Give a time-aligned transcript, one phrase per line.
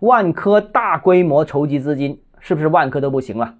[0.00, 3.56] 万科大规模筹集资金，是不是万科都不行了？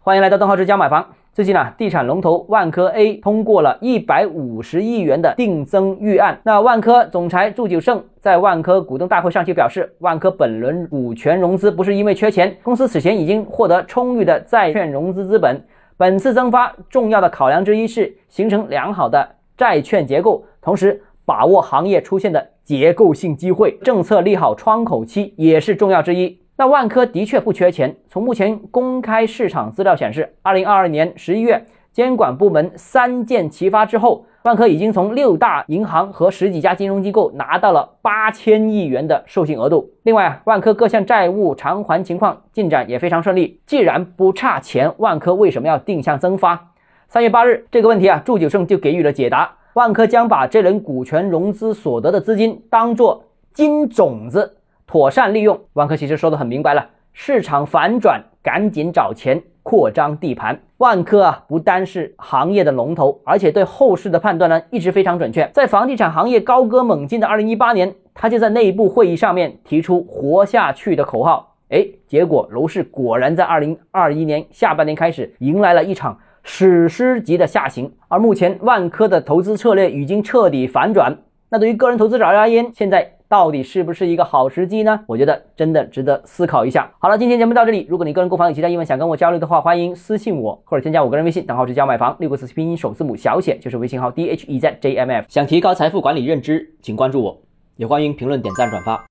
[0.00, 1.06] 欢迎来到邓浩之家买房。
[1.34, 6.40] 最近啊，地产龙头万科 A 通过了一百五十亿元的定增预案。
[6.44, 15.62] 那万科总裁祝九胜在万科股东大会上就表示，万科本轮股权融资不是因为缺钱，公司此前已经获得充裕的债券融资资本。
[15.98, 26.40] 本次增发重要的考量之一是形成良好的债券结构，同时把握行业出现的结构性机会，政策利好窗口期也是重要之一。
[26.56, 27.94] 那万科的确不缺钱。
[28.08, 39.92] 从目前公开市场资料显示，二零二二年十一月，监管部门三箭齐发之后，万科已经从六大银行和十几家金融机构拿到了八千亿元的授信额度。
[40.02, 43.60] 另外啊，万科各项债务偿还情况进展也非常顺利。
[43.64, 46.72] 既然不差钱，万科为什么要定向增发？
[47.06, 49.52] 三月八日，这个问题啊，祝九胜就给予了解答。
[49.76, 53.22] 万科将把这轮股权融资所得的资金当做
[53.52, 54.56] 金种子。
[54.86, 60.58] 妥善利用，万科其实说的很明白了，市场反转，赶紧找钱扩张地盘。
[60.78, 65.46] 万科啊，不单是行业的龙头，而且对后市的判断呢，一直非常准确。
[65.52, 71.52] 在房地产行业高歌猛进的二零一八年，他就在内部会议上面提出“活下去”的口号。
[71.68, 77.92] 哎，结果楼市果然在二零二一年下半年开始迎来了一场史诗级的下行。
[78.08, 81.18] 而目前万科的投资策略已经彻底反转。
[81.50, 83.12] 那对于个人投资者而言，现在。
[83.28, 85.00] 到底是不是一个好时机呢？
[85.08, 86.88] 我觉得真的值得思考一下。
[87.00, 87.84] 好了，今天节目到这里。
[87.90, 95.26] 如果你个人购房有其他疑问想跟我交流的话，欢迎私信我或者添加我个人微信，账号是教买房六个字拼音首字母小写就是微信号 d h e z j m f。
[95.28, 97.36] 想提高财富管理认知，请关注我，
[97.74, 99.04] 也欢迎评论点赞转发。